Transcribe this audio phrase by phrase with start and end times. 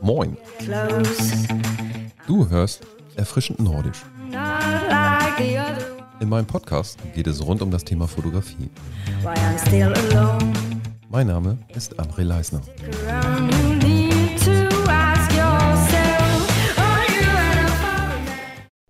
[0.00, 0.36] Moin,
[2.26, 2.80] du hörst
[3.16, 4.02] Erfrischend Nordisch.
[6.20, 8.70] In meinem Podcast geht es rund um das Thema Fotografie.
[11.08, 12.60] Mein Name ist André Leisner.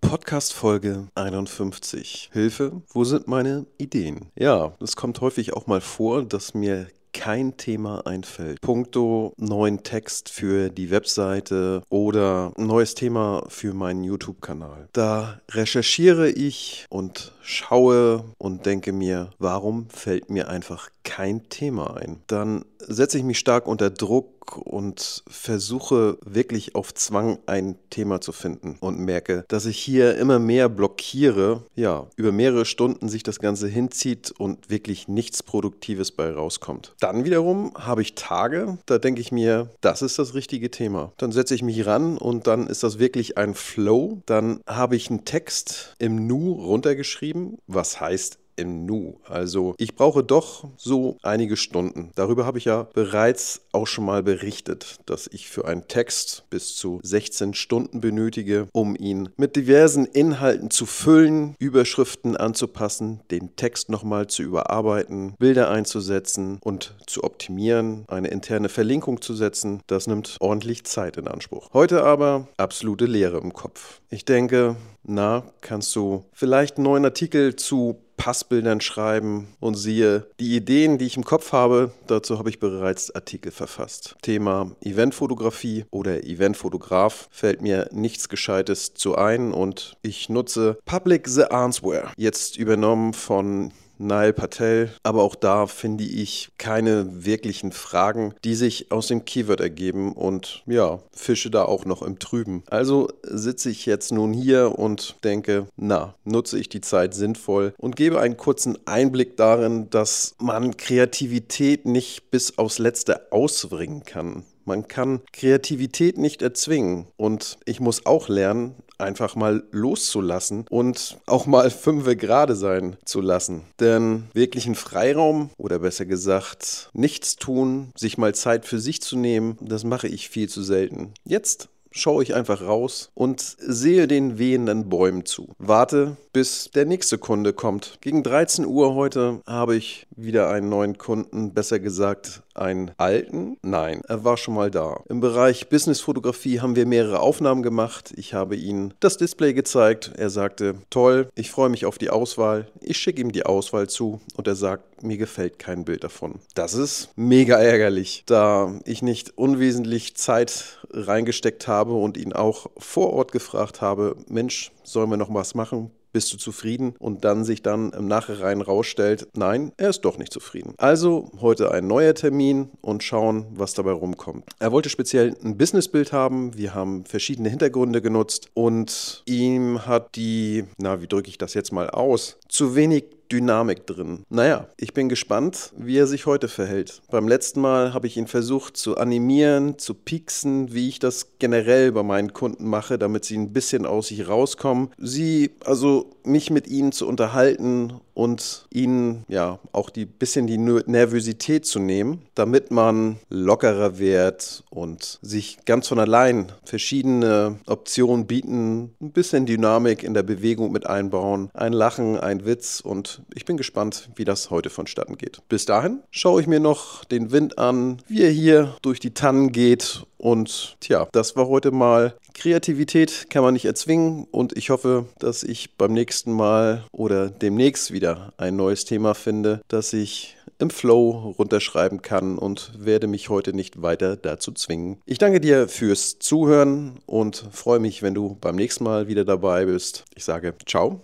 [0.00, 2.30] Podcast Folge 51.
[2.32, 4.30] Hilfe, wo sind meine Ideen?
[4.36, 6.88] Ja, es kommt häufig auch mal vor, dass mir
[7.28, 8.62] kein Thema einfällt.
[8.62, 14.88] Punkto neuen Text für die Webseite oder neues Thema für meinen YouTube-Kanal.
[14.94, 22.22] Da recherchiere ich und schaue und denke mir, warum fällt mir einfach kein Thema ein?
[22.28, 28.32] Dann setze ich mich stark unter Druck und versuche wirklich auf Zwang ein Thema zu
[28.32, 33.38] finden und merke, dass ich hier immer mehr blockiere, ja, über mehrere Stunden sich das
[33.38, 36.94] Ganze hinzieht und wirklich nichts Produktives bei rauskommt.
[37.00, 41.12] Dann wiederum habe ich Tage, da denke ich mir, das ist das richtige Thema.
[41.16, 44.22] Dann setze ich mich ran und dann ist das wirklich ein Flow.
[44.26, 49.18] Dann habe ich einen Text im Nu runtergeschrieben, was heißt im Nu.
[49.24, 52.10] Also ich brauche doch so einige Stunden.
[52.14, 56.76] Darüber habe ich ja bereits auch schon mal berichtet, dass ich für einen Text bis
[56.76, 63.88] zu 16 Stunden benötige, um ihn mit diversen Inhalten zu füllen, Überschriften anzupassen, den Text
[63.88, 69.80] nochmal zu überarbeiten, Bilder einzusetzen und zu optimieren, eine interne Verlinkung zu setzen.
[69.86, 71.68] Das nimmt ordentlich Zeit in Anspruch.
[71.72, 74.00] Heute aber absolute Leere im Kopf.
[74.10, 80.54] Ich denke, na, kannst du vielleicht einen neuen Artikel zu Passbildern schreiben und siehe, die
[80.54, 84.16] Ideen, die ich im Kopf habe, dazu habe ich bereits Artikel verfasst.
[84.20, 91.44] Thema Eventfotografie oder Eventfotograf fällt mir nichts Gescheites zu ein und ich nutze Public the
[91.44, 98.54] Answer, jetzt übernommen von Nail Patel, aber auch da finde ich keine wirklichen Fragen, die
[98.54, 102.62] sich aus dem Keyword ergeben und ja, fische da auch noch im Trüben.
[102.70, 107.96] Also sitze ich jetzt nun hier und denke, na, nutze ich die Zeit sinnvoll und
[107.96, 114.44] gebe einen kurzen Einblick darin, dass man Kreativität nicht bis aufs Letzte ausbringen kann.
[114.68, 117.06] Man kann Kreativität nicht erzwingen.
[117.16, 123.22] Und ich muss auch lernen, einfach mal loszulassen und auch mal fünfe gerade sein zu
[123.22, 123.62] lassen.
[123.80, 129.56] Denn wirklichen Freiraum oder besser gesagt nichts tun, sich mal Zeit für sich zu nehmen,
[129.62, 131.14] das mache ich viel zu selten.
[131.24, 135.48] Jetzt schaue ich einfach raus und sehe den wehenden Bäumen zu.
[135.58, 137.98] Warte, bis der nächste Kunde kommt.
[138.00, 143.56] Gegen 13 Uhr heute habe ich wieder einen neuen Kunden, besser gesagt einen alten.
[143.62, 145.00] Nein, er war schon mal da.
[145.08, 148.12] Im Bereich Businessfotografie haben wir mehrere Aufnahmen gemacht.
[148.16, 150.12] Ich habe ihm das Display gezeigt.
[150.16, 152.68] Er sagte, toll, ich freue mich auf die Auswahl.
[152.80, 156.40] Ich schicke ihm die Auswahl zu und er sagt, mir gefällt kein Bild davon.
[156.54, 163.12] Das ist mega ärgerlich, da ich nicht unwesentlich Zeit reingesteckt habe und ihn auch vor
[163.12, 165.90] Ort gefragt habe, Mensch, sollen wir noch was machen?
[166.10, 166.94] Bist du zufrieden?
[166.98, 170.74] Und dann sich dann im Nachhinein rausstellt, nein, er ist doch nicht zufrieden.
[170.78, 174.44] Also heute ein neuer Termin und schauen, was dabei rumkommt.
[174.58, 176.56] Er wollte speziell ein Businessbild haben.
[176.56, 181.72] Wir haben verschiedene Hintergründe genutzt und ihm hat die, na, wie drücke ich das jetzt
[181.72, 184.24] mal aus, zu wenig Dynamik drin.
[184.28, 187.02] Naja, ich bin gespannt, wie er sich heute verhält.
[187.10, 191.92] Beim letzten Mal habe ich ihn versucht zu animieren, zu pieksen, wie ich das generell
[191.92, 194.90] bei meinen Kunden mache, damit sie ein bisschen aus sich rauskommen.
[194.98, 201.64] Sie, also mich mit ihnen zu unterhalten und ihnen ja auch die bisschen die Nervosität
[201.64, 209.12] zu nehmen, damit man lockerer wird und sich ganz von allein verschiedene Optionen bieten, ein
[209.12, 214.10] bisschen Dynamik in der Bewegung mit einbauen, ein Lachen, ein Witz und ich bin gespannt,
[214.16, 215.40] wie das heute vonstatten geht.
[215.48, 219.52] Bis dahin schaue ich mir noch den Wind an, wie er hier durch die Tannen
[219.52, 225.06] geht und tja, das war heute mal Kreativität kann man nicht erzwingen und ich hoffe,
[225.18, 230.70] dass ich beim nächsten Mal oder demnächst wieder ein neues Thema finde, das ich im
[230.70, 234.98] Flow runterschreiben kann und werde mich heute nicht weiter dazu zwingen.
[235.04, 239.66] Ich danke dir fürs Zuhören und freue mich, wenn du beim nächsten Mal wieder dabei
[239.66, 240.04] bist.
[240.14, 241.02] Ich sage ciao.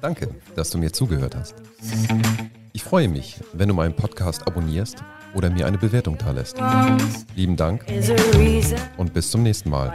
[0.00, 1.54] Danke, dass du mir zugehört hast.
[2.76, 5.02] Ich freue mich, wenn du meinen Podcast abonnierst
[5.32, 6.58] oder mir eine Bewertung da lässt.
[7.34, 7.86] Lieben Dank
[8.98, 9.94] und bis zum nächsten Mal.